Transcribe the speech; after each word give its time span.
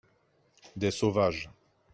des 0.77 0.89
sauvages. 0.89 1.47